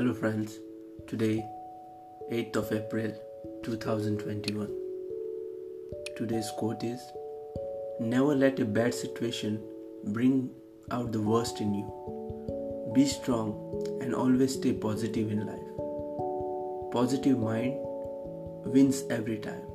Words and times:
friends. 0.00 0.58
Today, 1.06 1.44
8th 2.32 2.56
of 2.56 2.72
April 2.72 3.12
2021. 3.62 4.68
Today's 6.16 6.50
quote 6.58 6.82
is 6.82 7.00
Never 8.00 8.34
let 8.34 8.58
a 8.60 8.64
bad 8.64 8.94
situation 8.94 9.62
bring 10.04 10.50
out 10.90 11.12
the 11.12 11.20
worst 11.20 11.60
in 11.60 11.74
you. 11.74 12.92
Be 12.94 13.06
strong 13.06 13.48
and 14.02 14.14
always 14.14 14.54
stay 14.54 14.72
positive 14.72 15.30
in 15.30 15.46
life. 15.46 15.70
Positive 16.92 17.38
mind 17.38 17.74
wins 18.74 19.04
every 19.10 19.38
time. 19.38 19.66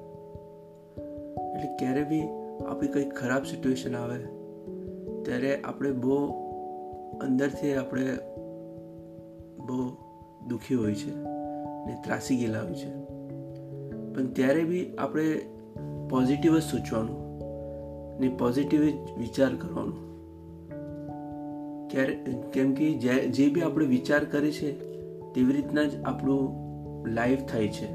એટલે 1.55 1.67
ક્યારે 1.79 2.03
બી 2.03 2.21
આપણી 2.65 2.87
કંઈક 2.87 3.11
ખરાબ 3.13 3.43
situation 3.45 3.95
આવે 3.95 4.17
ત્યારે 5.25 5.61
આપણે 5.61 5.91
બહુ 5.91 6.17
અંદરથી 7.21 7.73
આપણે 7.73 8.05
બહુ 9.57 10.04
દુઃખી 10.48 10.74
હોય 10.74 10.94
છે 10.94 11.14
ને 11.86 11.96
ત્રાસી 12.04 12.36
ગયેલા 12.36 12.62
હોય 12.62 12.74
છે. 12.74 12.90
પણ 14.14 14.26
ત્યારે 14.26 14.64
બી 14.64 14.96
આપણે 14.98 15.40
પોઝિટિવ 16.10 16.58
જ 16.58 16.62
સૂચવાનું 16.62 17.26
ને 18.20 18.28
પોઝિટિવ 18.28 18.80
જ 18.80 19.18
વિચાર 19.18 19.54
કરવાનો. 19.54 20.06
ક્યારે, 21.90 22.14
કેમ 22.52 22.74
કે 22.74 22.92
જે 23.28 23.48
બી 23.48 23.60
આપણે 23.60 23.86
વિચાર 23.86 24.24
કરે 24.24 24.50
છે, 24.50 24.72
તેવી 25.32 25.52
રીતના 25.52 25.84
જ 25.84 26.02
આપણું 26.02 26.66
લાઈફ 27.08 27.40
થાય 27.40 27.68
છે. 27.68 27.86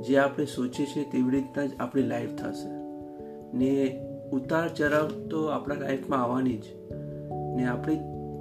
જે 0.00 0.18
આપણે 0.18 0.44
સોચીએ 0.44 0.86
છીએ 0.86 1.04
તેવી 1.04 1.30
રીતના 1.30 1.66
જ 1.66 1.70
આપણી 1.80 2.02
લાઈફ 2.02 2.30
થશે. 2.30 2.68
ને 3.56 4.00
ઉતાર 4.32 4.68
ચઢાવ 4.68 5.08
તો 5.08 5.46
આપણા 5.46 5.74
લાઈફમાં 5.74 6.22
આવવાની 6.22 6.56
જ. 6.56 6.64
ને 7.56 7.66
આપણે 7.66 7.94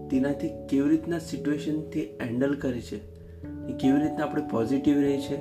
તેનાથી 0.10 0.50
કેવી 0.70 0.90
રીતના 0.90 1.20
સિચ્યુએશનથી 1.20 2.02
હેન્ડલ 2.02 2.56
કરી 2.56 2.82
છે 2.82 3.17
એ 3.70 3.74
કેવી 3.74 4.00
રીતના 4.00 4.26
આપણે 4.26 4.42
પોઝિટિવ 4.42 5.02
રહી 5.02 5.22
છે, 5.22 5.38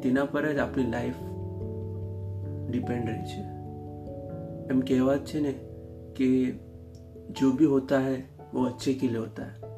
તેના 0.00 0.24
પર 0.24 0.52
જ 0.52 0.58
આપણી 0.58 0.84
લાઈફ 0.84 1.14
ડિપેન્ડ 2.70 3.08
રહી 3.08 3.22
છે. 3.22 3.54
એમ 4.70 4.80
કહેવાત 4.80 5.24
છે 5.24 5.40
ને 5.40 5.54
કે 6.16 6.50
જો 7.40 7.52
બી 7.52 7.64
હોતા 7.64 7.98
હૈ 7.98 8.22
વો 8.54 8.64
અચ્છે 8.64 8.92
કે 8.92 9.08
લે 9.08 9.18
હોતા 9.18 9.42
હૈ. 9.42 9.70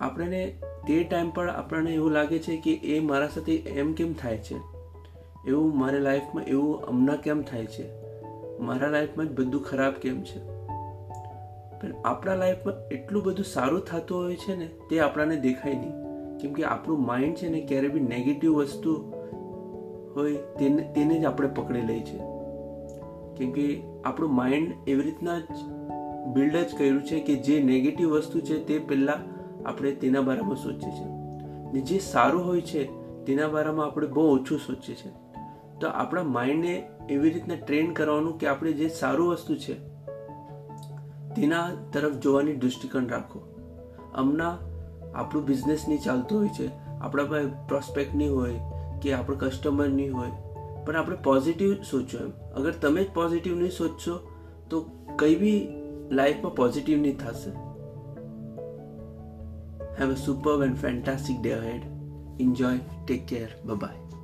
આપણને 0.00 0.54
તે 0.86 1.04
ટાઈમ 1.04 1.30
પર 1.30 1.48
આપણને 1.48 1.90
એવું 1.90 2.10
લાગે 2.10 2.38
છે 2.38 2.56
કે 2.56 2.74
એ 2.74 3.00
મારા 3.00 3.28
સાથે 3.28 3.56
એમ 3.56 3.92
કેમ 3.92 4.12
થાય 4.12 4.36
છે? 4.36 4.54
એવું 5.50 5.78
મારી 5.78 5.98
લાઈફમાં 5.98 6.44
એવું 6.44 6.88
હમણાં 6.88 7.16
કેમ 7.16 7.42
થાય 7.42 7.66
છે? 7.66 7.90
મારા 8.58 8.88
લાઈફમાં 8.88 9.26
જ 9.26 9.30
બધું 9.30 9.62
ખરાબ 9.62 9.92
કેમ 9.92 10.22
છે? 10.22 10.38
પણ 11.80 11.92
આપણા 12.04 12.34
લાઈફમાં 12.34 12.88
એટલું 12.88 13.22
બધું 13.22 13.44
સારું 13.44 13.80
થતું 13.80 14.18
હોય 14.18 14.36
છે 14.36 14.56
ને, 14.56 14.68
તે 14.90 15.00
આપણાને 15.00 15.36
દેખાય 15.36 15.74
નહીં. 15.74 16.07
કેમ 16.40 16.52
કે 16.52 16.64
આપણું 16.64 17.06
માઇન્ડ 17.06 17.36
છે 17.36 17.48
ને 17.48 17.60
ક્યારે 17.60 17.88
બી 17.88 18.00
નેગેટિવ 18.00 18.54
વસ્તુ 18.54 19.12
હોય 20.16 20.36
તેને 20.36 20.92
તેને 20.94 21.18
જ 21.18 21.24
આપણે 21.24 21.48
પકડી 21.48 21.80
લઈએ 21.80 22.00
છીએ 22.00 22.20
કેમ 23.36 23.50
કે 23.52 23.82
આપણું 24.04 24.34
માઇન્ડ 24.34 24.88
એવી 24.88 25.02
રીતના 25.02 25.38
જ 25.38 25.44
બિલ્ડ 26.34 26.56
જ 26.56 26.78
કર્યું 26.78 27.02
છે 27.02 27.20
કે 27.20 27.34
જે 27.34 27.62
નેગેટિવ 27.62 28.10
વસ્તુ 28.10 28.40
છે 28.40 28.64
તે 28.64 28.78
પહેલાં 28.78 29.38
આપણે 29.68 29.92
તેના 29.92 30.20
બારામાં 30.20 30.56
સોચીએ 30.56 30.90
છીએ. 30.90 31.06
ને 31.72 31.80
જે 31.80 31.98
સારું 31.98 32.46
હોય 32.46 32.60
છે 32.60 32.84
તેના 33.24 33.48
બારામાં 33.48 33.86
આપણે 33.86 34.06
બહુ 34.06 34.22
ઓછું 34.22 34.58
સોચીએ 34.58 34.94
છીએ. 34.94 35.12
તો 35.80 35.88
આપણા 35.88 36.22
માઇન્ડને 36.22 36.88
એવી 37.10 37.30
રીતના 37.30 37.54
ટ્રેન 37.54 37.92
કરવાનું 37.92 38.38
કે 38.38 38.46
આપણે 38.46 38.72
જે 38.72 38.88
સારું 38.88 39.28
વસ્તુ 39.28 39.56
છે 39.56 39.74
તેના 41.34 41.70
તરફ 41.92 42.12
જોવાની 42.12 42.52
દૃષ્ટિકોણ 42.52 43.06
રાખો. 43.06 43.40
હમણાં 44.14 44.67
આપણું 45.18 45.44
બિઝનેસ 45.44 45.84
નહીં 45.88 46.00
ચાલતું 46.00 46.38
હોય 46.38 46.48
છે. 46.48 46.70
આપણા 47.00 47.24
પાસે 47.24 47.46
પ્રોસ્પેક્ટ 47.68 48.14
નહીં 48.14 48.34
હોય 48.34 48.60
કે 49.02 49.12
આપણો 49.12 49.36
કસ્ટમર 49.36 49.88
નહીં 49.88 50.16
હોય. 50.16 50.30
પણ 50.86 50.96
આપણે 50.96 51.16
પોઝિટિવ 51.16 51.74
સોચો 51.74 52.18
એમ. 52.18 52.30
અગર 52.30 52.72
તમે 52.72 53.04
જ 53.04 53.06
પોઝિટિવ 53.14 53.54
નહીં 53.56 53.70
સોચશો, 53.70 54.18
તો 54.70 54.80
કંઈ 55.16 55.34
બી 55.34 55.68
લાઈફમાં 56.10 56.54
પોઝિટિવ 56.54 56.98
નહીં 56.98 57.18
થશે. 57.18 57.50
Have 60.00 60.12
a 60.12 60.14
super 60.14 60.64
and 60.64 60.76
fantastic 60.76 61.42
day 61.42 61.54
head 61.54 61.82
enjoy 62.40 62.78
take 63.06 63.26
care 63.26 63.48
bye 63.64 64.17